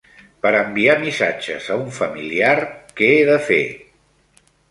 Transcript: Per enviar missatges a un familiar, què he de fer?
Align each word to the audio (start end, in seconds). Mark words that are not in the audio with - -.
Per 0.43 0.51
enviar 0.59 0.95
missatges 1.01 1.67
a 1.75 1.77
un 1.83 1.91
familiar, 1.99 2.55
què 3.01 3.13
he 3.19 3.23
de 3.31 3.39
fer? 3.51 3.63